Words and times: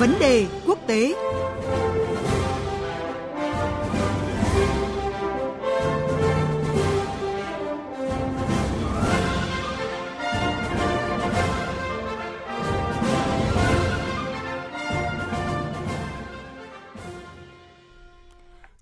Vấn 0.00 0.14
đề 0.20 0.46
quốc 0.66 0.78
tế 0.86 1.14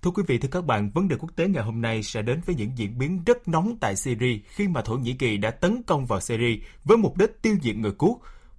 Thưa 0.03 0.11
quý 0.11 0.23
vị, 0.27 0.39
thưa 0.39 0.49
các 0.49 0.65
bạn, 0.65 0.91
vấn 0.95 1.09
đề 1.09 1.17
quốc 1.17 1.31
tế 1.37 1.49
ngày 1.49 1.65
hôm 1.65 1.81
nay 1.81 2.03
sẽ 2.03 2.23
đến 2.23 2.41
với 2.47 2.55
những 2.55 2.71
diễn 2.77 2.99
biến 2.99 3.23
rất 3.27 3.49
nóng 3.49 3.77
tại 3.81 3.97
Syria 3.97 4.39
khi 4.49 4.69
mà 4.69 4.83
Thổ 4.83 4.95
Nhĩ 4.95 5.15
Kỳ 5.15 5.37
đã 5.37 5.51
tấn 5.51 5.83
công 5.83 6.07
vào 6.07 6.21
Syria 6.21 6.57
với 6.85 6.97
mục 6.97 7.17
đích 7.17 7.43
tiêu 7.43 7.57
diệt 7.63 7.77
người 7.77 7.93
quốc. 7.99 8.19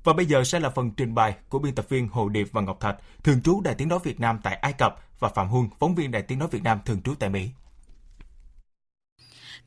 Và 0.10 0.14
bây 0.14 0.26
giờ 0.26 0.44
sẽ 0.44 0.60
là 0.60 0.70
phần 0.70 0.92
trình 0.98 1.16
bày 1.16 1.34
của 1.50 1.60
biên 1.60 1.76
tập 1.76 1.86
viên 1.90 2.08
Hồ 2.08 2.30
Điệp 2.30 2.48
và 2.52 2.62
Ngọc 2.62 2.80
Thạch, 2.80 2.96
thường 3.24 3.42
trú 3.42 3.62
Đài 3.62 3.76
Tiếng 3.76 3.88
Nói 3.88 4.00
Việt 4.04 4.20
Nam 4.20 4.40
tại 4.44 4.56
Ai 4.56 4.74
Cập 4.74 4.96
và 5.20 5.30
Phạm 5.30 5.48
Huân, 5.48 5.70
phóng 5.80 5.96
viên 5.96 6.12
Đài 6.12 6.22
Tiếng 6.22 6.40
Nói 6.40 6.48
Việt 6.52 6.64
Nam 6.64 6.80
thường 6.86 7.02
trú 7.02 7.16
tại 7.16 7.30
Mỹ. 7.30 7.50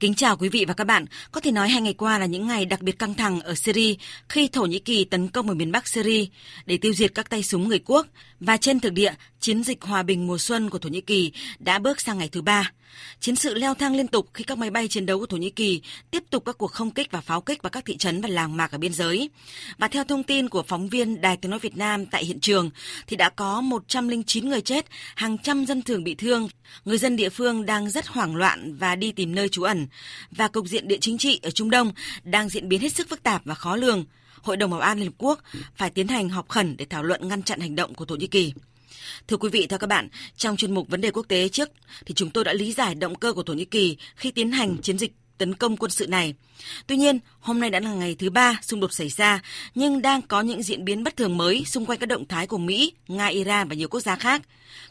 Kính 0.01 0.15
chào 0.15 0.37
quý 0.37 0.49
vị 0.49 0.65
và 0.69 0.75
các 0.75 0.87
bạn. 0.87 1.05
Có 1.33 1.41
thể 1.41 1.53
nói 1.53 1.69
hai 1.69 1.83
ngày 1.83 1.93
qua 1.93 2.19
là 2.19 2.27
những 2.27 2.47
ngày 2.47 2.65
đặc 2.65 2.83
biệt 2.83 2.99
căng 2.99 3.15
thẳng 3.15 3.41
ở 3.41 3.55
Syria 3.55 3.95
khi 4.29 4.49
Thổ 4.49 4.63
Nhĩ 4.63 4.79
Kỳ 4.79 5.05
tấn 5.05 5.29
công 5.29 5.49
ở 5.49 5.55
miền 5.55 5.73
Bắc 5.73 5.89
Syria 5.89 6.27
để 6.67 6.79
tiêu 6.79 6.93
diệt 6.93 7.15
các 7.15 7.31
tay 7.31 7.43
súng 7.43 7.69
người 7.69 7.81
quốc. 7.85 8.07
Và 8.41 8.57
trên 8.57 8.81
thực 8.81 8.93
địa, 8.93 9.13
chiến 9.43 9.63
dịch 9.63 9.83
hòa 9.83 10.03
bình 10.03 10.27
mùa 10.27 10.39
xuân 10.39 10.71
của 10.71 10.79
Thổ 10.79 10.89
Nhĩ 10.89 11.01
Kỳ 11.01 11.33
đã 11.59 11.79
bước 11.79 12.01
sang 12.01 12.19
ngày 12.19 12.29
thứ 12.29 12.43
ba. 12.43 12.71
Chiến 13.21 13.37
sự 13.37 13.55
leo 13.55 13.75
thang 13.75 13.97
liên 13.97 14.09
tục 14.09 14.29
khi 14.35 14.45
các 14.45 14.59
máy 14.59 14.71
bay 14.71 14.89
chiến 14.89 15.07
đấu 15.07 15.19
của 15.19 15.27
Thổ 15.27 15.37
Nhĩ 15.37 15.51
Kỳ 15.51 15.83
tiếp 16.11 16.23
tục 16.31 16.45
các 16.45 16.59
cuộc 16.59 16.73
không 16.73 16.91
kích 16.91 17.11
và 17.11 17.21
pháo 17.21 17.41
kích 17.41 17.63
vào 17.63 17.71
các 17.71 17.85
thị 17.85 17.97
trấn 17.97 18.21
và 18.21 18.29
làng 18.29 18.57
mạc 18.57 18.73
ở 18.73 18.79
biên 18.79 18.93
giới. 18.93 19.31
Và 19.79 19.89
theo 19.89 20.05
thông 20.05 20.23
tin 20.23 20.49
của 20.49 20.63
phóng 20.63 20.89
viên 20.89 21.21
Đài 21.21 21.37
Tiếng 21.37 21.51
Nói 21.51 21.61
Việt 21.61 21.77
Nam 21.77 22.07
tại 22.07 22.25
hiện 22.25 22.41
trường, 22.41 22.71
thì 23.07 23.17
đã 23.17 23.29
có 23.29 23.61
109 23.61 24.49
người 24.49 24.61
chết, 24.61 24.87
hàng 25.15 25.39
trăm 25.39 25.67
dân 25.67 25.83
thường 25.83 26.05
bị 26.05 26.15
thương. 26.15 26.49
Người 26.85 26.99
dân 26.99 27.17
địa 27.17 27.29
phương 27.29 27.67
đang 27.67 27.91
rất 27.91 28.07
hoảng 28.07 28.37
loạn 28.37 28.77
và 28.77 28.97
đi 28.97 29.13
tìm 29.13 29.35
nơi 29.35 29.49
trú 29.49 29.63
ẩn. 29.63 29.87
Và 30.31 30.49
cục 30.49 30.67
diện 30.67 30.89
địa 30.89 30.99
chính 31.01 31.19
trị 31.19 31.41
ở 31.43 31.51
Trung 31.51 31.71
Đông 31.71 31.93
đang 32.25 32.49
diễn 32.49 32.69
biến 32.69 32.81
hết 32.81 32.93
sức 32.93 33.09
phức 33.09 33.23
tạp 33.23 33.45
và 33.45 33.55
khó 33.55 33.77
lường. 33.77 34.05
Hội 34.43 34.57
đồng 34.57 34.71
Bảo 34.71 34.81
an 34.81 34.99
Liên 34.99 35.07
Hợp 35.07 35.15
Quốc 35.19 35.41
phải 35.77 35.91
tiến 35.91 36.09
hành 36.09 36.29
họp 36.29 36.49
khẩn 36.49 36.77
để 36.77 36.85
thảo 36.91 37.03
luận 37.03 37.29
ngăn 37.29 37.43
chặn 37.43 37.61
hành 37.61 37.77
động 37.77 37.95
của 37.95 38.05
Thổ 38.05 38.17
Nhĩ 38.17 38.27
Kỳ. 38.27 38.53
Thưa 39.29 39.37
quý 39.37 39.49
vị, 39.49 39.67
thưa 39.67 39.79
các 39.79 39.87
bạn, 39.87 40.09
trong 40.37 40.57
chuyên 40.57 40.75
mục 40.75 40.89
vấn 40.89 41.01
đề 41.01 41.11
quốc 41.11 41.27
tế 41.29 41.49
trước 41.49 41.71
thì 42.07 42.15
chúng 42.15 42.31
tôi 42.31 42.45
đã 42.45 42.53
lý 42.53 42.73
giải 42.73 42.95
động 42.95 43.15
cơ 43.15 43.33
của 43.33 43.43
Thổ 43.43 43.53
Nhĩ 43.53 43.65
Kỳ 43.65 43.97
khi 44.17 44.31
tiến 44.31 44.53
hành 44.53 44.77
chiến 44.83 44.99
dịch 44.99 45.13
tấn 45.39 45.55
công 45.55 45.77
quân 45.77 45.91
sự 45.91 46.07
này. 46.07 46.35
Tuy 46.87 46.97
nhiên, 46.97 47.19
hôm 47.41 47.61
nay 47.61 47.71
đã 47.71 47.81
là 47.81 47.95
ngày 47.95 48.15
thứ 48.15 48.31
ba 48.31 48.59
xung 48.63 48.81
đột 48.81 48.93
xảy 48.93 49.09
ra, 49.09 49.43
nhưng 49.75 50.03
đang 50.03 50.23
có 50.23 50.41
những 50.41 50.63
diễn 50.63 50.85
biến 50.85 51.05
bất 51.05 51.17
thường 51.17 51.37
mới 51.37 51.65
xung 51.65 51.87
quanh 51.87 51.99
các 51.99 52.07
động 52.07 52.29
thái 52.29 52.47
của 52.47 52.59
Mỹ, 52.59 52.93
Nga, 53.09 53.27
Iran 53.27 53.69
và 53.69 53.75
nhiều 53.75 53.89
quốc 53.89 54.01
gia 54.01 54.17
khác. 54.17 54.43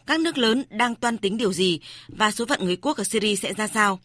Các 0.05 0.19
nước 0.19 0.37
lớn 0.37 0.63
đang 0.69 0.95
toan 0.95 1.17
tính 1.17 1.37
điều 1.37 1.53
gì 1.53 1.79
và 2.07 2.31
số 2.31 2.45
phận 2.45 2.65
người 2.65 2.75
quốc 2.75 2.97
ở 2.97 3.03
Syria 3.03 3.35
sẽ 3.35 3.53
ra 3.53 3.67
sao? 3.67 3.99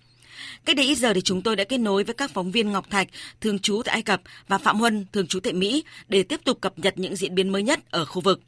Cách 0.64 0.76
đây 0.76 0.86
ít 0.86 0.94
giờ 0.94 1.14
thì 1.14 1.20
chúng 1.20 1.42
tôi 1.42 1.56
đã 1.56 1.64
kết 1.64 1.78
nối 1.78 2.04
với 2.04 2.14
các 2.14 2.30
phóng 2.34 2.50
viên 2.50 2.72
Ngọc 2.72 2.90
Thạch, 2.90 3.08
thường 3.40 3.58
trú 3.58 3.82
tại 3.84 3.92
Ai 3.92 4.02
Cập 4.02 4.22
và 4.48 4.58
Phạm 4.58 4.78
Huân, 4.78 5.06
thường 5.12 5.26
trú 5.26 5.40
tại 5.40 5.52
Mỹ 5.52 5.84
để 6.08 6.22
tiếp 6.22 6.40
tục 6.44 6.60
cập 6.60 6.78
nhật 6.78 6.98
những 6.98 7.16
diễn 7.16 7.34
biến 7.34 7.48
mới 7.48 7.62
nhất 7.62 7.90
ở 7.90 8.04
khu 8.04 8.20
vực. 8.20 8.40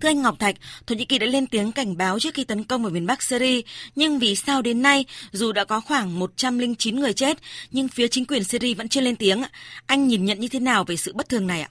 Thưa 0.00 0.08
anh 0.08 0.22
Ngọc 0.22 0.38
Thạch, 0.38 0.56
Thổ 0.86 0.94
Nhĩ 0.94 1.04
Kỳ 1.04 1.18
đã 1.18 1.26
lên 1.26 1.46
tiếng 1.46 1.72
cảnh 1.72 1.96
báo 1.96 2.18
trước 2.18 2.34
khi 2.34 2.44
tấn 2.44 2.64
công 2.64 2.84
ở 2.84 2.90
miền 2.90 3.06
Bắc 3.06 3.22
Syria, 3.22 3.60
nhưng 3.94 4.18
vì 4.18 4.36
sao 4.36 4.62
đến 4.62 4.82
nay, 4.82 5.04
dù 5.32 5.52
đã 5.52 5.64
có 5.64 5.80
khoảng 5.80 6.18
109 6.18 7.00
người 7.00 7.12
chết, 7.12 7.38
nhưng 7.70 7.88
phía 7.88 8.08
chính 8.08 8.24
quyền 8.26 8.44
Syria 8.44 8.74
vẫn 8.74 8.88
chưa 8.88 9.00
lên 9.00 9.16
tiếng. 9.16 9.42
Anh 9.86 10.08
nhìn 10.08 10.24
nhận 10.24 10.40
như 10.40 10.48
thế 10.48 10.60
nào 10.60 10.84
về 10.84 10.96
sự 10.96 11.12
bất 11.12 11.28
thường 11.28 11.46
này 11.46 11.60
ạ? 11.60 11.68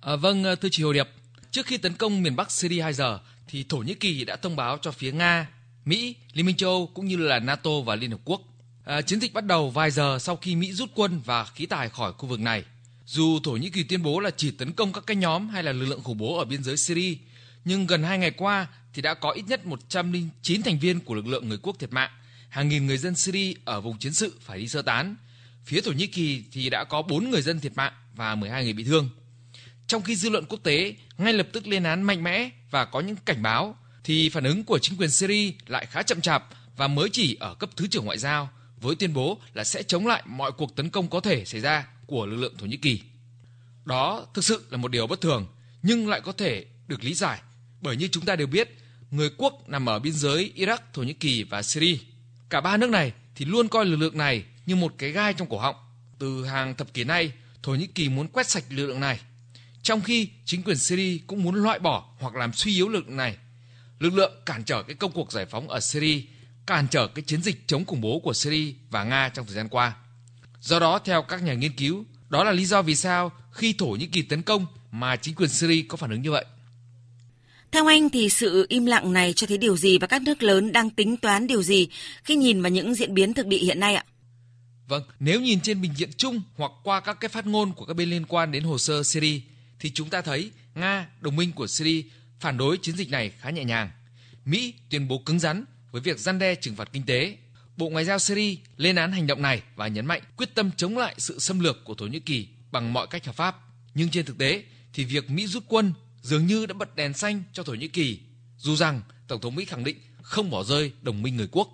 À, 0.00 0.16
vâng, 0.16 0.44
à, 0.44 0.54
thưa 0.54 0.68
chị 0.72 0.82
Hồ 0.82 0.92
Điệp, 0.92 1.08
trước 1.50 1.66
khi 1.66 1.76
tấn 1.76 1.94
công 1.94 2.22
miền 2.22 2.36
Bắc 2.36 2.50
Syria 2.50 2.82
2 2.82 2.92
giờ, 2.92 3.18
thì 3.48 3.64
Thổ 3.68 3.76
Nhĩ 3.76 3.94
Kỳ 3.94 4.24
đã 4.24 4.36
thông 4.36 4.56
báo 4.56 4.78
cho 4.82 4.90
phía 4.90 5.12
Nga, 5.12 5.46
Mỹ, 5.84 6.16
Liên 6.32 6.46
minh 6.46 6.56
châu 6.56 6.70
Âu 6.70 6.90
cũng 6.94 7.06
như 7.06 7.16
là 7.16 7.38
NATO 7.38 7.80
và 7.80 7.96
Liên 7.96 8.10
Hợp 8.10 8.20
Quốc. 8.24 8.40
À, 8.84 9.00
chiến 9.00 9.20
dịch 9.20 9.32
bắt 9.32 9.44
đầu 9.44 9.70
vài 9.70 9.90
giờ 9.90 10.18
sau 10.20 10.36
khi 10.36 10.56
Mỹ 10.56 10.72
rút 10.72 10.90
quân 10.94 11.20
và 11.24 11.44
khí 11.44 11.66
tài 11.66 11.88
khỏi 11.88 12.12
khu 12.12 12.28
vực 12.28 12.40
này. 12.40 12.64
Dù 13.06 13.40
Thổ 13.44 13.52
Nhĩ 13.52 13.70
Kỳ 13.70 13.82
tuyên 13.82 14.02
bố 14.02 14.20
là 14.20 14.30
chỉ 14.36 14.50
tấn 14.50 14.72
công 14.72 14.92
các 14.92 15.04
cái 15.06 15.16
nhóm 15.16 15.48
hay 15.48 15.62
là 15.62 15.72
lực 15.72 15.86
lượng 15.86 16.02
khủng 16.02 16.18
bố 16.18 16.38
ở 16.38 16.44
biên 16.44 16.64
giới 16.64 16.76
Syria, 16.76 17.16
nhưng 17.64 17.86
gần 17.86 18.02
hai 18.02 18.18
ngày 18.18 18.30
qua 18.30 18.66
thì 18.92 19.02
đã 19.02 19.14
có 19.14 19.30
ít 19.30 19.44
nhất 19.48 19.66
109 19.66 20.62
thành 20.62 20.78
viên 20.78 21.00
của 21.00 21.14
lực 21.14 21.26
lượng 21.26 21.48
người 21.48 21.58
quốc 21.62 21.76
thiệt 21.78 21.92
mạng, 21.92 22.10
hàng 22.48 22.68
nghìn 22.68 22.86
người 22.86 22.98
dân 22.98 23.14
Syria 23.14 23.54
ở 23.64 23.80
vùng 23.80 23.98
chiến 23.98 24.12
sự 24.12 24.38
phải 24.40 24.58
đi 24.58 24.68
sơ 24.68 24.82
tán. 24.82 25.16
Phía 25.64 25.80
Thổ 25.80 25.92
Nhĩ 25.92 26.06
Kỳ 26.06 26.44
thì 26.52 26.70
đã 26.70 26.84
có 26.84 27.02
4 27.02 27.30
người 27.30 27.42
dân 27.42 27.60
thiệt 27.60 27.72
mạng 27.76 27.92
và 28.14 28.34
12 28.34 28.64
người 28.64 28.72
bị 28.72 28.84
thương. 28.84 29.10
Trong 29.86 30.02
khi 30.02 30.16
dư 30.16 30.30
luận 30.30 30.44
quốc 30.48 30.60
tế 30.62 30.94
ngay 31.18 31.32
lập 31.32 31.48
tức 31.52 31.66
lên 31.66 31.82
án 31.82 32.02
mạnh 32.02 32.24
mẽ 32.24 32.50
và 32.70 32.84
có 32.84 33.00
những 33.00 33.16
cảnh 33.24 33.42
báo, 33.42 33.76
thì 34.04 34.28
phản 34.28 34.44
ứng 34.44 34.64
của 34.64 34.78
chính 34.78 34.98
quyền 34.98 35.10
Syria 35.10 35.52
lại 35.66 35.86
khá 35.86 36.02
chậm 36.02 36.20
chạp 36.20 36.46
và 36.76 36.88
mới 36.88 37.08
chỉ 37.12 37.36
ở 37.40 37.54
cấp 37.54 37.70
thứ 37.76 37.86
trưởng 37.86 38.04
ngoại 38.04 38.18
giao 38.18 38.50
với 38.80 38.96
tuyên 38.96 39.14
bố 39.14 39.40
là 39.54 39.64
sẽ 39.64 39.82
chống 39.82 40.06
lại 40.06 40.22
mọi 40.26 40.52
cuộc 40.52 40.76
tấn 40.76 40.90
công 40.90 41.08
có 41.08 41.20
thể 41.20 41.44
xảy 41.44 41.60
ra 41.60 41.86
của 42.06 42.26
lực 42.26 42.36
lượng 42.36 42.54
Thổ 42.58 42.66
Nhĩ 42.66 42.76
Kỳ. 42.76 43.00
Đó 43.84 44.26
thực 44.34 44.44
sự 44.44 44.66
là 44.70 44.76
một 44.76 44.90
điều 44.90 45.06
bất 45.06 45.20
thường, 45.20 45.46
nhưng 45.82 46.08
lại 46.08 46.20
có 46.20 46.32
thể 46.32 46.66
được 46.88 47.04
lý 47.04 47.14
giải 47.14 47.40
bởi 47.80 47.96
như 47.96 48.08
chúng 48.08 48.24
ta 48.24 48.36
đều 48.36 48.46
biết, 48.46 48.76
người 49.10 49.30
quốc 49.36 49.68
nằm 49.68 49.88
ở 49.88 49.98
biên 49.98 50.12
giới 50.12 50.52
Iraq, 50.56 50.78
Thổ 50.92 51.02
Nhĩ 51.02 51.12
Kỳ 51.12 51.42
và 51.42 51.62
Syria. 51.62 51.98
Cả 52.48 52.60
ba 52.60 52.76
nước 52.76 52.90
này 52.90 53.12
thì 53.34 53.44
luôn 53.44 53.68
coi 53.68 53.84
lực 53.84 53.96
lượng 53.96 54.18
này 54.18 54.44
như 54.66 54.76
một 54.76 54.94
cái 54.98 55.12
gai 55.12 55.34
trong 55.34 55.48
cổ 55.48 55.58
họng. 55.58 55.76
Từ 56.18 56.44
hàng 56.44 56.74
thập 56.74 56.94
kỷ 56.94 57.04
nay, 57.04 57.32
Thổ 57.62 57.74
Nhĩ 57.74 57.86
Kỳ 57.86 58.08
muốn 58.08 58.28
quét 58.28 58.50
sạch 58.50 58.64
lực 58.70 58.86
lượng 58.86 59.00
này, 59.00 59.20
trong 59.82 60.00
khi 60.00 60.28
chính 60.44 60.62
quyền 60.62 60.78
Syria 60.78 61.18
cũng 61.26 61.42
muốn 61.42 61.54
loại 61.54 61.78
bỏ 61.78 62.14
hoặc 62.18 62.34
làm 62.34 62.52
suy 62.52 62.74
yếu 62.74 62.88
lực 62.88 63.06
lượng 63.06 63.16
này. 63.16 63.36
Lực 63.98 64.14
lượng 64.14 64.32
cản 64.46 64.64
trở 64.64 64.82
cái 64.82 64.96
công 64.96 65.12
cuộc 65.12 65.32
giải 65.32 65.46
phóng 65.46 65.68
ở 65.68 65.80
Syria, 65.80 66.22
cản 66.66 66.86
trở 66.90 67.06
cái 67.06 67.22
chiến 67.22 67.42
dịch 67.42 67.62
chống 67.66 67.84
khủng 67.84 68.00
bố 68.00 68.20
của 68.20 68.32
Syria 68.32 68.72
và 68.90 69.04
Nga 69.04 69.28
trong 69.28 69.46
thời 69.46 69.54
gian 69.54 69.68
qua. 69.68 69.96
Do 70.60 70.78
đó, 70.78 70.98
theo 70.98 71.22
các 71.22 71.42
nhà 71.42 71.54
nghiên 71.54 71.72
cứu, 71.72 72.04
đó 72.28 72.44
là 72.44 72.52
lý 72.52 72.64
do 72.64 72.82
vì 72.82 72.96
sao 72.96 73.32
khi 73.52 73.72
Thổ 73.72 73.86
Nhĩ 73.86 74.06
Kỳ 74.06 74.22
tấn 74.22 74.42
công 74.42 74.66
mà 74.90 75.16
chính 75.16 75.34
quyền 75.34 75.48
Syria 75.48 75.82
có 75.88 75.96
phản 75.96 76.10
ứng 76.10 76.22
như 76.22 76.30
vậy. 76.30 76.44
Theo 77.72 77.86
anh 77.86 78.10
thì 78.10 78.28
sự 78.28 78.66
im 78.68 78.86
lặng 78.86 79.12
này 79.12 79.32
cho 79.32 79.46
thấy 79.46 79.58
điều 79.58 79.76
gì 79.76 79.98
và 79.98 80.06
các 80.06 80.22
nước 80.22 80.42
lớn 80.42 80.72
đang 80.72 80.90
tính 80.90 81.16
toán 81.16 81.46
điều 81.46 81.62
gì 81.62 81.88
khi 82.24 82.36
nhìn 82.36 82.62
vào 82.62 82.70
những 82.70 82.94
diễn 82.94 83.14
biến 83.14 83.34
thực 83.34 83.46
địa 83.46 83.58
hiện 83.58 83.80
nay 83.80 83.94
ạ? 83.94 84.04
Vâng, 84.88 85.02
nếu 85.20 85.40
nhìn 85.40 85.60
trên 85.60 85.80
bình 85.80 85.92
diện 85.96 86.10
chung 86.16 86.42
hoặc 86.56 86.72
qua 86.84 87.00
các 87.00 87.20
cái 87.20 87.28
phát 87.28 87.46
ngôn 87.46 87.72
của 87.72 87.84
các 87.84 87.94
bên 87.94 88.10
liên 88.10 88.24
quan 88.28 88.52
đến 88.52 88.64
hồ 88.64 88.78
sơ 88.78 89.02
Syria 89.02 89.40
thì 89.80 89.90
chúng 89.90 90.10
ta 90.10 90.20
thấy 90.20 90.50
Nga, 90.74 91.06
đồng 91.20 91.36
minh 91.36 91.52
của 91.52 91.66
Syria, 91.66 92.02
phản 92.40 92.58
đối 92.58 92.76
chiến 92.76 92.96
dịch 92.96 93.10
này 93.10 93.32
khá 93.40 93.50
nhẹ 93.50 93.64
nhàng. 93.64 93.90
Mỹ 94.44 94.74
tuyên 94.90 95.08
bố 95.08 95.18
cứng 95.18 95.38
rắn 95.38 95.64
với 95.90 96.00
việc 96.00 96.18
gian 96.18 96.38
đe 96.38 96.54
trừng 96.54 96.76
phạt 96.76 96.88
kinh 96.92 97.06
tế 97.06 97.36
Bộ 97.76 97.88
Ngoại 97.88 98.04
giao 98.04 98.18
Syria 98.18 98.56
lên 98.76 98.96
án 98.96 99.12
hành 99.12 99.26
động 99.26 99.42
này 99.42 99.62
và 99.74 99.88
nhấn 99.88 100.06
mạnh 100.06 100.22
quyết 100.36 100.54
tâm 100.54 100.70
chống 100.76 100.98
lại 100.98 101.14
sự 101.18 101.38
xâm 101.38 101.60
lược 101.60 101.84
của 101.84 101.94
Thổ 101.94 102.06
Nhĩ 102.06 102.20
Kỳ 102.20 102.48
bằng 102.70 102.92
mọi 102.92 103.06
cách 103.06 103.26
hợp 103.26 103.34
pháp. 103.34 103.56
Nhưng 103.94 104.10
trên 104.10 104.26
thực 104.26 104.38
tế 104.38 104.64
thì 104.92 105.04
việc 105.04 105.30
Mỹ 105.30 105.46
rút 105.46 105.64
quân 105.68 105.92
dường 106.22 106.46
như 106.46 106.66
đã 106.66 106.74
bật 106.74 106.96
đèn 106.96 107.14
xanh 107.14 107.42
cho 107.52 107.62
Thổ 107.62 107.74
Nhĩ 107.74 107.88
Kỳ, 107.88 108.18
dù 108.58 108.76
rằng 108.76 109.00
Tổng 109.28 109.40
thống 109.40 109.54
Mỹ 109.54 109.64
khẳng 109.64 109.84
định 109.84 109.96
không 110.22 110.50
bỏ 110.50 110.64
rơi 110.64 110.92
đồng 111.02 111.22
minh 111.22 111.36
người 111.36 111.48
quốc. 111.50 111.68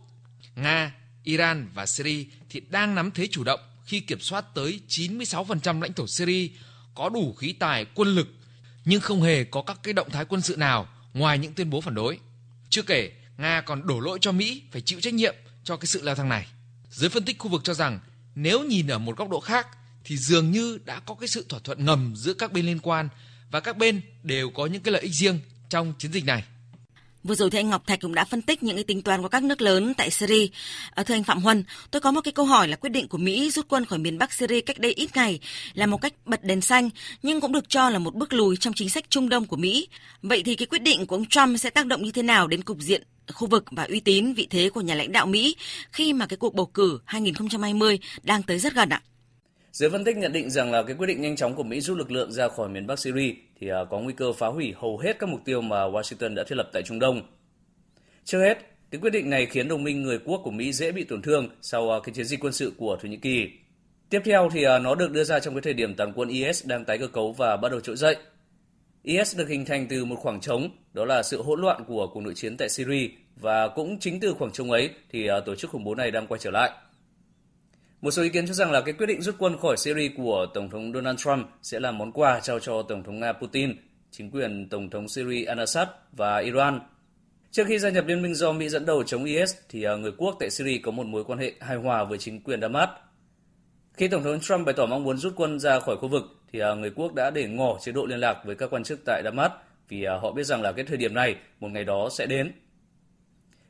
Nga, 0.57 0.95
Iran 1.25 1.69
và 1.75 1.87
Syria 1.87 2.25
thì 2.51 2.61
đang 2.69 2.95
nắm 2.95 3.11
thế 3.11 3.29
chủ 3.31 3.45
động 3.45 3.61
khi 3.85 4.01
kiểm 4.01 4.21
soát 4.21 4.55
tới 4.55 4.81
96% 4.89 5.83
lãnh 5.83 5.93
thổ 5.93 6.07
Syria, 6.07 6.49
có 6.95 7.09
đủ 7.09 7.35
khí 7.35 7.53
tài, 7.53 7.85
quân 7.95 8.09
lực, 8.09 8.29
nhưng 8.85 9.01
không 9.01 9.23
hề 9.23 9.45
có 9.45 9.63
các 9.63 9.79
cái 9.83 9.95
động 9.95 10.11
thái 10.11 10.25
quân 10.25 10.41
sự 10.41 10.57
nào 10.57 10.89
ngoài 11.15 11.39
những 11.39 11.53
tuyên 11.53 11.71
bố 11.71 11.81
phản 11.81 11.95
đối. 11.95 12.19
Chưa 12.71 12.83
kể, 12.83 13.13
Nga 13.39 13.61
còn 13.61 13.87
đổ 13.87 14.01
lỗi 14.01 14.19
cho 14.21 14.33
Mỹ 14.33 14.63
phải 14.73 14.81
chịu 14.81 15.01
trách 15.01 15.15
nhiệm 15.15 15.35
cho 15.65 15.77
cái 15.77 15.87
sự 15.87 16.03
leo 16.03 16.15
thang 16.15 16.29
này. 16.29 16.47
Giới 16.91 17.11
phân 17.11 17.25
tích 17.25 17.39
khu 17.39 17.49
vực 17.49 17.65
cho 17.65 17.75
rằng 17.75 18.01
nếu 18.35 18.65
nhìn 18.65 18.87
ở 18.87 18.99
một 18.99 19.17
góc 19.17 19.31
độ 19.31 19.41
khác 19.41 19.67
thì 20.05 20.17
dường 20.17 20.51
như 20.51 20.79
đã 20.85 21.01
có 21.01 21.15
cái 21.15 21.29
sự 21.29 21.47
thỏa 21.49 21.61
thuận 21.65 21.85
ngầm 21.85 22.13
giữa 22.17 22.35
các 22.35 22.53
bên 22.53 22.67
liên 22.67 22.79
quan 22.79 23.09
và 23.51 23.61
các 23.61 23.77
bên 23.77 24.01
đều 24.23 24.51
có 24.51 24.67
những 24.67 24.83
cái 24.83 24.93
lợi 24.93 25.03
ích 25.03 25.15
riêng 25.15 25.41
trong 25.69 25.93
chiến 25.99 26.13
dịch 26.13 26.25
này. 26.25 26.45
Vừa 27.25 27.35
rồi 27.35 27.51
thì 27.51 27.59
anh 27.59 27.71
Ngọc 27.71 27.87
Thạch 27.87 28.01
cũng 28.01 28.15
đã 28.15 28.25
phân 28.25 28.43
tích 28.43 28.63
những 28.63 28.77
cái 28.77 28.85
tính 28.85 29.03
toán 29.03 29.23
của 29.23 29.29
các 29.29 29.43
nước 29.43 29.63
lớn 29.63 29.95
tại 29.95 30.11
Syria. 30.11 30.47
À, 30.91 31.03
thưa 31.03 31.15
anh 31.15 31.25
Phạm 31.25 31.43
Huân, 31.43 31.65
tôi 31.91 32.01
có 32.01 32.11
một 32.11 32.21
cái 32.21 32.33
câu 32.33 32.45
hỏi 32.45 32.69
là 32.69 32.77
quyết 32.77 32.91
định 32.91 33.09
của 33.09 33.19
Mỹ 33.19 33.51
rút 33.51 33.67
quân 33.69 33.85
khỏi 33.85 33.99
miền 33.99 34.19
Bắc 34.19 34.33
Syria 34.33 34.61
cách 34.61 34.79
đây 34.79 34.93
ít 34.93 35.17
ngày 35.17 35.41
là 35.75 35.87
một 35.87 36.01
cách 36.01 36.13
bật 36.25 36.45
đèn 36.45 36.61
xanh, 36.61 36.91
nhưng 37.23 37.41
cũng 37.41 37.53
được 37.53 37.69
cho 37.69 37.91
là 37.91 37.99
một 37.99 38.15
bước 38.15 38.33
lùi 38.33 38.57
trong 38.57 38.75
chính 38.75 38.91
sách 38.91 39.05
Trung 39.11 39.29
Đông 39.29 39.47
của 39.47 39.57
Mỹ. 39.57 39.89
Vậy 40.23 40.43
thì 40.43 40.55
cái 40.55 40.67
quyết 40.67 40.83
định 40.83 41.07
của 41.07 41.17
ông 41.17 41.27
Trump 41.27 41.61
sẽ 41.61 41.71
tác 41.71 41.87
động 41.87 42.03
như 42.03 42.13
thế 42.13 42.23
nào 42.23 42.49
đến 42.49 42.63
cục 42.63 42.79
diện 42.81 43.03
khu 43.33 43.49
vực 43.49 43.65
và 43.71 43.85
uy 43.85 44.01
tín 44.01 44.33
vị 44.33 44.47
thế 44.51 44.71
của 44.71 44.81
nhà 44.81 44.95
lãnh 44.95 45.13
đạo 45.13 45.27
Mỹ 45.27 45.57
khi 45.93 46.13
mà 46.13 46.27
cái 46.27 46.37
cuộc 46.37 46.55
bầu 46.55 46.67
cử 46.67 47.01
2020 47.05 47.99
đang 48.23 48.43
tới 48.43 48.59
rất 48.59 48.75
gần 48.75 48.89
ạ? 48.89 49.03
Giới 49.73 49.91
phân 49.91 50.05
tích 50.05 50.17
nhận 50.17 50.33
định 50.33 50.51
rằng 50.51 50.73
là 50.73 50.83
cái 50.83 50.97
quyết 50.97 51.07
định 51.07 51.21
nhanh 51.21 51.37
chóng 51.37 51.55
của 51.55 51.63
Mỹ 51.63 51.81
rút 51.81 51.99
lực 51.99 52.11
lượng 52.11 52.33
ra 52.33 52.49
khỏi 52.49 52.69
miền 52.69 52.87
Bắc 52.87 52.99
Syria 52.99 53.35
thì 53.61 53.69
à, 53.69 53.85
có 53.91 53.99
nguy 53.99 54.15
cơ 54.17 54.33
phá 54.33 54.47
hủy 54.47 54.75
hầu 54.77 54.99
hết 54.99 55.19
các 55.19 55.29
mục 55.29 55.41
tiêu 55.45 55.61
mà 55.61 55.77
Washington 55.77 56.35
đã 56.35 56.45
thiết 56.49 56.57
lập 56.57 56.71
tại 56.73 56.83
Trung 56.83 56.99
Đông. 56.99 57.23
Trước 58.25 58.41
hết, 58.41 58.59
cái 58.91 59.01
quyết 59.01 59.11
định 59.11 59.31
này 59.31 59.47
khiến 59.47 59.69
đồng 59.69 59.85
minh 59.85 60.03
người 60.03 60.19
quốc 60.25 60.41
của 60.45 60.51
Mỹ 60.51 60.73
dễ 60.73 60.93
bị 60.93 61.05
tổn 61.05 61.23
thương 61.23 61.49
sau 61.63 61.91
à, 61.91 61.99
cái 62.05 62.15
chiến 62.15 62.25
dịch 62.25 62.41
quân 62.41 62.53
sự 62.53 62.73
của 62.77 62.99
Thổ 63.03 63.09
Nhĩ 63.09 63.17
Kỳ. 63.17 63.49
Tiếp 64.11 64.21
theo 64.25 64.51
thì 64.53 64.65
à, 64.65 64.79
nó 64.79 64.95
được 64.95 65.11
đưa 65.11 65.25
ra 65.25 65.41
trong 65.41 65.55
cái 65.55 65.63
thời 65.63 65.75
điểm 65.75 65.95
toàn 65.95 66.13
quân 66.17 66.29
IS 66.29 66.67
đang 66.67 66.85
tái 66.85 66.99
cơ 66.99 67.07
cấu 67.07 67.33
và 67.33 67.57
bắt 67.57 67.69
đầu 67.69 67.81
trỗi 67.81 67.97
dậy. 67.97 68.17
IS 69.03 69.37
được 69.37 69.49
hình 69.49 69.65
thành 69.65 69.87
từ 69.89 70.05
một 70.05 70.17
khoảng 70.19 70.41
trống, 70.41 70.71
đó 70.93 71.05
là 71.05 71.23
sự 71.23 71.43
hỗn 71.43 71.61
loạn 71.61 71.85
của 71.87 72.11
cuộc 72.15 72.21
nội 72.21 72.35
chiến 72.35 72.57
tại 72.57 72.69
Syria 72.69 73.09
và 73.37 73.69
cũng 73.69 73.99
chính 73.99 74.21
từ 74.21 74.35
khoảng 74.39 74.53
trống 74.53 74.71
ấy 74.71 74.91
thì 75.11 75.27
à, 75.27 75.41
tổ 75.41 75.55
chức 75.55 75.71
khủng 75.71 75.85
bố 75.85 75.95
này 75.95 76.11
đang 76.11 76.27
quay 76.27 76.39
trở 76.39 76.51
lại. 76.51 76.71
Một 78.01 78.11
số 78.11 78.23
ý 78.23 78.29
kiến 78.29 78.47
cho 78.47 78.55
rằng 78.55 78.71
là 78.73 78.81
cái 78.81 78.95
quyết 78.95 79.07
định 79.07 79.23
rút 79.23 79.35
quân 79.39 79.59
khỏi 79.59 79.77
Syria 79.77 80.11
của 80.17 80.47
Tổng 80.55 80.71
thống 80.71 80.93
Donald 80.93 81.19
Trump 81.19 81.47
sẽ 81.63 81.81
là 81.81 81.93
món 81.93 82.13
quà 82.13 82.41
trao 82.41 82.59
cho 82.59 82.83
Tổng 82.83 83.03
thống 83.03 83.21
Nga 83.21 83.33
Putin, 83.33 83.77
chính 84.11 84.31
quyền 84.31 84.69
Tổng 84.69 84.91
thống 84.91 85.09
Syria 85.09 85.45
al-Assad 85.45 85.87
và 86.13 86.39
Iran. 86.39 86.81
Trước 87.51 87.65
khi 87.67 87.79
gia 87.79 87.91
nhập 87.91 88.07
liên 88.07 88.23
minh 88.23 88.35
do 88.35 88.53
Mỹ 88.53 88.69
dẫn 88.69 88.87
đầu 88.87 89.03
chống 89.03 89.25
IS, 89.25 89.55
thì 89.69 89.83
à, 89.83 89.97
người 89.97 90.13
quốc 90.19 90.37
tại 90.41 90.51
Syria 90.51 90.79
có 90.79 90.91
một 90.91 91.07
mối 91.07 91.25
quan 91.25 91.39
hệ 91.39 91.53
hài 91.61 91.77
hòa 91.77 92.05
với 92.05 92.19
chính 92.19 92.41
quyền 92.41 92.61
Damas. 92.61 92.89
Khi 93.95 94.09
Tổng 94.09 94.23
thống 94.25 94.41
Trump 94.41 94.67
bày 94.67 94.75
tỏ 94.75 94.87
mong 94.87 95.05
muốn 95.05 95.19
rút 95.19 95.33
quân 95.37 95.61
ra 95.61 95.81
khỏi 95.81 95.97
khu 95.97 96.09
vực, 96.09 96.23
thì 96.53 96.59
à, 96.59 96.75
người 96.75 96.91
quốc 96.91 97.15
đã 97.15 97.31
để 97.31 97.49
ngỏ 97.49 97.79
chế 97.81 97.93
độ 97.93 98.07
liên 98.07 98.21
lạc 98.21 98.43
với 98.45 98.57
các 98.57 98.71
quan 98.71 98.85
chức 98.85 99.01
tại 99.07 99.23
Damas 99.25 99.53
vì 99.89 100.05
à, 100.05 100.15
họ 100.23 100.33
biết 100.33 100.45
rằng 100.45 100.63
là 100.63 100.73
cái 100.73 100.85
thời 100.85 100.97
điểm 100.97 101.15
này 101.15 101.37
một 101.61 101.69
ngày 101.69 101.85
đó 101.85 102.09
sẽ 102.11 102.27
đến. 102.27 102.53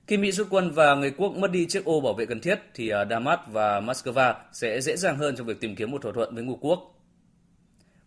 Khi 0.06 0.16
Mỹ 0.16 0.32
rút 0.32 0.46
quân 0.50 0.70
và 0.70 0.94
người 0.94 1.10
quốc 1.10 1.32
mất 1.32 1.50
đi 1.50 1.66
chiếc 1.66 1.84
ô 1.84 2.00
bảo 2.00 2.14
vệ 2.14 2.26
cần 2.26 2.40
thiết 2.40 2.60
thì 2.74 2.88
à, 2.88 3.04
Damas 3.10 3.38
và 3.46 3.80
Moscow 3.80 4.34
sẽ 4.52 4.80
dễ 4.80 4.96
dàng 4.96 5.16
hơn 5.16 5.36
trong 5.36 5.46
việc 5.46 5.60
tìm 5.60 5.76
kiếm 5.76 5.90
một 5.90 6.02
thỏa 6.02 6.12
thuận 6.12 6.34
với 6.34 6.44
ngũ 6.44 6.56
quốc. 6.56 6.98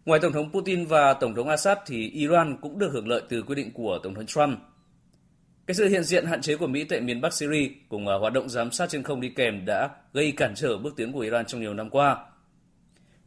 Ngoài 0.05 0.19
Tổng 0.19 0.33
thống 0.33 0.51
Putin 0.51 0.85
và 0.85 1.13
Tổng 1.13 1.35
thống 1.35 1.49
Assad 1.49 1.77
thì 1.85 2.09
Iran 2.09 2.57
cũng 2.61 2.79
được 2.79 2.89
hưởng 2.93 3.07
lợi 3.07 3.21
từ 3.29 3.43
quyết 3.43 3.55
định 3.55 3.71
của 3.73 3.99
Tổng 4.03 4.13
thống 4.13 4.25
Trump. 4.25 4.59
Cái 5.67 5.75
sự 5.75 5.87
hiện 5.87 6.03
diện 6.03 6.25
hạn 6.25 6.41
chế 6.41 6.57
của 6.57 6.67
Mỹ 6.67 6.83
tại 6.83 7.01
miền 7.01 7.21
Bắc 7.21 7.33
Syria 7.33 7.69
cùng 7.89 8.05
hoạt 8.05 8.33
động 8.33 8.49
giám 8.49 8.71
sát 8.71 8.89
trên 8.89 9.03
không 9.03 9.21
đi 9.21 9.29
kèm 9.29 9.65
đã 9.65 9.89
gây 10.13 10.31
cản 10.31 10.55
trở 10.55 10.77
bước 10.77 10.93
tiến 10.97 11.11
của 11.11 11.19
Iran 11.19 11.45
trong 11.45 11.61
nhiều 11.61 11.73
năm 11.73 11.89
qua. 11.89 12.17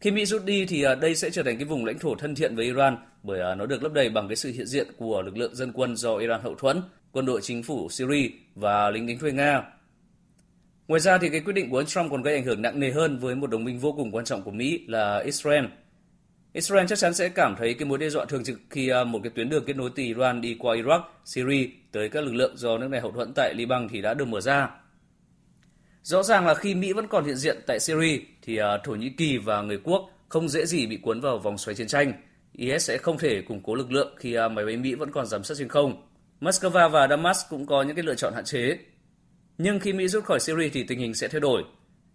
Khi 0.00 0.10
Mỹ 0.10 0.26
rút 0.26 0.44
đi 0.44 0.66
thì 0.66 0.82
à, 0.82 0.94
đây 0.94 1.14
sẽ 1.14 1.30
trở 1.30 1.42
thành 1.42 1.56
cái 1.56 1.64
vùng 1.64 1.84
lãnh 1.84 1.98
thổ 1.98 2.14
thân 2.14 2.34
thiện 2.34 2.56
với 2.56 2.64
Iran 2.64 2.96
bởi 3.22 3.40
à, 3.40 3.54
nó 3.54 3.66
được 3.66 3.82
lấp 3.82 3.92
đầy 3.92 4.10
bằng 4.10 4.28
cái 4.28 4.36
sự 4.36 4.52
hiện 4.52 4.66
diện 4.66 4.86
của 4.96 5.22
lực 5.22 5.36
lượng 5.36 5.54
dân 5.54 5.72
quân 5.72 5.96
do 5.96 6.16
Iran 6.16 6.40
hậu 6.42 6.54
thuẫn, 6.54 6.82
quân 7.12 7.26
đội 7.26 7.40
chính 7.42 7.62
phủ 7.62 7.88
Syria 7.90 8.28
và 8.54 8.90
lính 8.90 9.06
đánh 9.06 9.18
thuê 9.18 9.32
Nga. 9.32 9.62
Ngoài 10.88 11.00
ra 11.00 11.18
thì 11.18 11.28
cái 11.28 11.40
quyết 11.40 11.52
định 11.52 11.70
của 11.70 11.76
ông 11.76 11.86
Trump 11.86 12.10
còn 12.10 12.22
gây 12.22 12.34
ảnh 12.34 12.44
hưởng 12.44 12.62
nặng 12.62 12.80
nề 12.80 12.90
hơn 12.90 13.18
với 13.18 13.34
một 13.34 13.50
đồng 13.50 13.64
minh 13.64 13.78
vô 13.78 13.92
cùng 13.92 14.10
quan 14.12 14.24
trọng 14.24 14.42
của 14.42 14.50
Mỹ 14.50 14.84
là 14.86 15.18
Israel. 15.18 15.64
Israel 16.52 16.86
chắc 16.86 16.98
chắn 16.98 17.14
sẽ 17.14 17.28
cảm 17.28 17.56
thấy 17.58 17.74
cái 17.74 17.88
mối 17.88 17.98
đe 17.98 18.08
dọa 18.08 18.24
thường 18.24 18.44
trực 18.44 18.60
khi 18.70 18.88
à, 18.88 19.04
một 19.04 19.20
cái 19.22 19.32
tuyến 19.34 19.48
đường 19.48 19.64
kết 19.66 19.76
nối 19.76 19.90
từ 19.94 20.02
Iran 20.02 20.40
đi 20.40 20.56
qua 20.58 20.76
Iraq, 20.76 21.00
Syria 21.24 21.68
tới 21.92 22.08
các 22.08 22.24
lực 22.24 22.34
lượng 22.34 22.56
do 22.56 22.78
nước 22.78 22.88
này 22.88 23.00
hậu 23.00 23.12
thuẫn 23.12 23.32
tại 23.34 23.54
Liban 23.54 23.88
thì 23.88 24.02
đã 24.02 24.14
được 24.14 24.28
mở 24.28 24.40
ra. 24.40 24.70
Rõ 26.02 26.22
ràng 26.22 26.46
là 26.46 26.54
khi 26.54 26.74
Mỹ 26.74 26.92
vẫn 26.92 27.08
còn 27.08 27.24
hiện 27.24 27.36
diện 27.36 27.58
tại 27.66 27.80
Syria 27.80 28.18
thì 28.48 28.56
à, 28.56 28.78
Thổ 28.84 28.92
Nhĩ 28.92 29.10
Kỳ 29.10 29.38
và 29.38 29.62
người 29.62 29.78
quốc 29.84 30.10
không 30.28 30.48
dễ 30.48 30.66
gì 30.66 30.86
bị 30.86 30.96
cuốn 30.96 31.20
vào 31.20 31.38
vòng 31.38 31.58
xoáy 31.58 31.74
chiến 31.74 31.86
tranh. 31.86 32.12
IS 32.52 32.88
sẽ 32.88 32.98
không 32.98 33.18
thể 33.18 33.42
củng 33.42 33.62
cố 33.62 33.74
lực 33.74 33.92
lượng 33.92 34.14
khi 34.16 34.34
à, 34.34 34.48
máy 34.48 34.64
bay 34.64 34.76
Mỹ 34.76 34.94
vẫn 34.94 35.12
còn 35.12 35.26
giám 35.26 35.44
sát 35.44 35.54
trên 35.58 35.68
không. 35.68 36.02
Moscow 36.40 36.88
và 36.88 37.08
Damas 37.08 37.40
cũng 37.50 37.66
có 37.66 37.82
những 37.82 37.96
cái 37.96 38.04
lựa 38.04 38.14
chọn 38.14 38.34
hạn 38.34 38.44
chế. 38.44 38.78
Nhưng 39.58 39.80
khi 39.80 39.92
Mỹ 39.92 40.08
rút 40.08 40.24
khỏi 40.24 40.40
Syria 40.40 40.68
thì 40.68 40.82
tình 40.82 40.98
hình 40.98 41.14
sẽ 41.14 41.28
thay 41.28 41.40
đổi. 41.40 41.64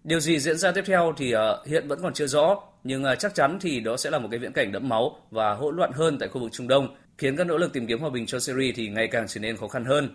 Điều 0.04 0.20
gì 0.20 0.40
diễn 0.40 0.58
ra 0.58 0.72
tiếp 0.72 0.84
theo 0.86 1.14
thì 1.18 1.36
uh, 1.36 1.68
hiện 1.68 1.88
vẫn 1.88 2.00
còn 2.02 2.14
chưa 2.14 2.28
rõ, 2.28 2.58
nhưng 2.84 3.04
uh, 3.04 3.20
chắc 3.20 3.36
chắn 3.36 3.58
thì 3.62 3.80
đó 3.80 3.98
sẽ 3.98 4.10
là 4.10 4.20
một 4.20 4.28
cái 4.32 4.40
viễn 4.40 4.54
cảnh 4.54 4.72
đẫm 4.72 4.90
máu 4.90 5.20
và 5.32 5.54
hỗn 5.54 5.76
loạn 5.76 5.92
hơn 5.94 6.18
tại 6.20 6.30
khu 6.30 6.42
vực 6.42 6.52
Trung 6.52 6.68
Đông, 6.68 6.96
khiến 7.18 7.36
các 7.36 7.48
nỗ 7.48 7.58
lực 7.58 7.74
tìm 7.74 7.88
kiếm 7.88 8.00
hòa 8.00 8.10
bình 8.10 8.26
cho 8.26 8.40
Syria 8.40 8.72
thì 8.76 8.88
ngày 8.88 9.08
càng 9.08 9.26
trở 9.28 9.40
nên 9.42 9.58
khó 9.58 9.68
khăn 9.68 9.86
hơn. 9.86 10.10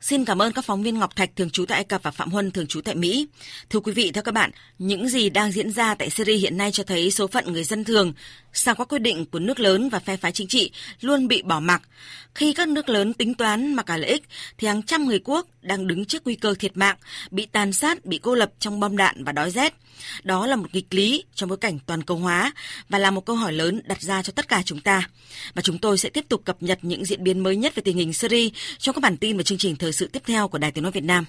Xin 0.00 0.24
cảm 0.24 0.42
ơn 0.42 0.52
các 0.52 0.64
phóng 0.64 0.82
viên 0.82 0.98
Ngọc 0.98 1.16
Thạch 1.16 1.36
thường 1.36 1.50
trú 1.50 1.66
tại 1.66 1.76
Ai 1.76 1.84
Cập 1.84 2.02
và 2.02 2.10
Phạm 2.10 2.30
Huân 2.30 2.50
thường 2.50 2.66
trú 2.66 2.80
tại 2.80 2.94
Mỹ. 2.94 3.26
Thưa 3.70 3.80
quý 3.80 3.92
vị, 3.92 4.10
theo 4.12 4.22
các 4.22 4.32
bạn, 4.32 4.50
những 4.78 5.08
gì 5.08 5.30
đang 5.30 5.52
diễn 5.52 5.72
ra 5.72 5.94
tại 5.94 6.10
Syria 6.10 6.36
hiện 6.36 6.56
nay 6.56 6.72
cho 6.72 6.84
thấy 6.84 7.10
số 7.10 7.26
phận 7.26 7.52
người 7.52 7.64
dân 7.64 7.84
thường 7.84 8.12
sau 8.52 8.74
các 8.74 8.88
quyết 8.88 8.98
định 8.98 9.24
của 9.26 9.38
nước 9.38 9.60
lớn 9.60 9.88
và 9.88 9.98
phe 9.98 10.16
phái 10.16 10.32
chính 10.32 10.48
trị 10.48 10.70
luôn 11.00 11.28
bị 11.28 11.42
bỏ 11.42 11.60
mặc. 11.60 11.82
Khi 12.34 12.52
các 12.52 12.68
nước 12.68 12.88
lớn 12.88 13.14
tính 13.14 13.34
toán 13.34 13.74
mà 13.74 13.82
cả 13.82 13.96
lợi 13.96 14.10
ích, 14.10 14.22
thì 14.58 14.66
hàng 14.66 14.82
trăm 14.82 15.06
người 15.06 15.20
quốc 15.24 15.46
đang 15.62 15.86
đứng 15.86 16.04
trước 16.04 16.22
nguy 16.24 16.34
cơ 16.34 16.54
thiệt 16.58 16.76
mạng, 16.76 16.96
bị 17.30 17.46
tàn 17.46 17.72
sát, 17.72 18.04
bị 18.04 18.18
cô 18.22 18.34
lập 18.34 18.52
trong 18.58 18.80
bom 18.80 18.96
đạn 18.96 19.24
và 19.24 19.32
đói 19.32 19.50
rét. 19.50 19.74
Đó 20.22 20.46
là 20.46 20.56
một 20.56 20.66
nghịch 20.72 20.94
lý 20.94 21.24
trong 21.34 21.48
bối 21.48 21.58
cảnh 21.58 21.78
toàn 21.86 22.02
cầu 22.02 22.16
hóa 22.16 22.52
và 22.88 22.98
là 22.98 23.10
một 23.10 23.26
câu 23.26 23.36
hỏi 23.36 23.52
lớn 23.52 23.80
đặt 23.84 24.02
ra 24.02 24.22
cho 24.22 24.32
tất 24.36 24.48
cả 24.48 24.62
chúng 24.64 24.80
ta. 24.80 25.08
Và 25.54 25.62
chúng 25.62 25.78
tôi 25.78 25.98
sẽ 25.98 26.08
tiếp 26.08 26.24
tục 26.28 26.42
cập 26.44 26.62
nhật 26.62 26.78
những 26.82 27.04
diễn 27.04 27.24
biến 27.24 27.40
mới 27.40 27.56
nhất 27.56 27.74
về 27.74 27.82
tình 27.84 27.96
hình 27.96 28.12
Syria 28.12 28.48
trong 28.78 28.94
các 28.94 29.00
bản 29.00 29.16
tin 29.16 29.36
và 29.36 29.42
chương 29.42 29.58
trình 29.58 29.76
thời 29.76 29.89
thời 29.90 29.94
sự 29.94 30.08
tiếp 30.12 30.22
theo 30.26 30.48
của 30.48 30.58
Đài 30.58 30.70
Tiếng 30.70 30.82
Nói 30.82 30.92
Việt 30.92 31.04
Nam. 31.04 31.24